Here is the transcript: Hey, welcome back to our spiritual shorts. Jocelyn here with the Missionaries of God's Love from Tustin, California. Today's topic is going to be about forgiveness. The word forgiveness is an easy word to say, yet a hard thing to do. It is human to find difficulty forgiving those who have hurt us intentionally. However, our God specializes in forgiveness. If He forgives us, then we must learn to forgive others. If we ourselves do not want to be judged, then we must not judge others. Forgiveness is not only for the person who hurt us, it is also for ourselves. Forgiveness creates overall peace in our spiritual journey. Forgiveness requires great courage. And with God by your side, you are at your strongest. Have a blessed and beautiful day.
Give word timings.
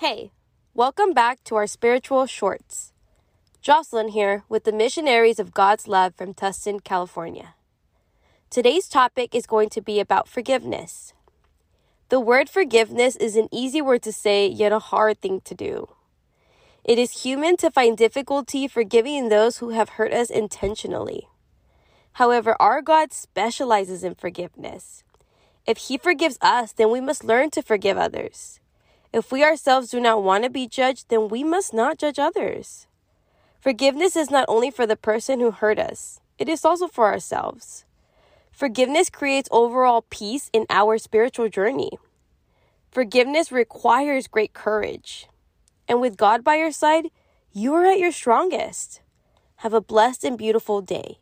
Hey, 0.00 0.30
welcome 0.74 1.14
back 1.14 1.42
to 1.44 1.54
our 1.56 1.66
spiritual 1.66 2.26
shorts. 2.26 2.92
Jocelyn 3.62 4.08
here 4.08 4.44
with 4.46 4.64
the 4.64 4.70
Missionaries 4.70 5.38
of 5.38 5.54
God's 5.54 5.88
Love 5.88 6.14
from 6.14 6.34
Tustin, 6.34 6.84
California. 6.84 7.54
Today's 8.50 8.90
topic 8.90 9.34
is 9.34 9.46
going 9.46 9.70
to 9.70 9.80
be 9.80 9.98
about 9.98 10.28
forgiveness. 10.28 11.14
The 12.10 12.20
word 12.20 12.50
forgiveness 12.50 13.16
is 13.16 13.36
an 13.36 13.48
easy 13.50 13.80
word 13.80 14.02
to 14.02 14.12
say, 14.12 14.46
yet 14.46 14.70
a 14.70 14.80
hard 14.80 15.22
thing 15.22 15.40
to 15.46 15.54
do. 15.54 15.88
It 16.84 16.98
is 16.98 17.22
human 17.22 17.56
to 17.56 17.70
find 17.70 17.96
difficulty 17.96 18.68
forgiving 18.68 19.30
those 19.30 19.58
who 19.58 19.70
have 19.70 19.96
hurt 19.96 20.12
us 20.12 20.28
intentionally. 20.28 21.30
However, 22.12 22.54
our 22.60 22.82
God 22.82 23.14
specializes 23.14 24.04
in 24.04 24.14
forgiveness. 24.14 25.04
If 25.66 25.78
He 25.78 25.96
forgives 25.96 26.36
us, 26.42 26.72
then 26.72 26.90
we 26.90 27.00
must 27.00 27.24
learn 27.24 27.48
to 27.52 27.62
forgive 27.62 27.96
others. 27.96 28.60
If 29.12 29.32
we 29.32 29.44
ourselves 29.44 29.90
do 29.90 30.00
not 30.00 30.22
want 30.22 30.44
to 30.44 30.50
be 30.50 30.66
judged, 30.66 31.08
then 31.08 31.28
we 31.28 31.44
must 31.44 31.72
not 31.72 31.98
judge 31.98 32.18
others. 32.18 32.86
Forgiveness 33.60 34.16
is 34.16 34.30
not 34.30 34.44
only 34.48 34.70
for 34.70 34.86
the 34.86 34.96
person 34.96 35.40
who 35.40 35.50
hurt 35.50 35.78
us, 35.78 36.20
it 36.38 36.48
is 36.48 36.64
also 36.64 36.86
for 36.86 37.06
ourselves. 37.06 37.84
Forgiveness 38.52 39.10
creates 39.10 39.48
overall 39.52 40.06
peace 40.08 40.50
in 40.52 40.66
our 40.70 40.98
spiritual 40.98 41.48
journey. 41.48 41.90
Forgiveness 42.90 43.52
requires 43.52 44.26
great 44.26 44.54
courage. 44.54 45.28
And 45.88 46.00
with 46.00 46.16
God 46.16 46.42
by 46.42 46.56
your 46.56 46.72
side, 46.72 47.10
you 47.52 47.74
are 47.74 47.84
at 47.84 47.98
your 47.98 48.12
strongest. 48.12 49.00
Have 49.56 49.74
a 49.74 49.80
blessed 49.80 50.24
and 50.24 50.38
beautiful 50.38 50.80
day. 50.80 51.18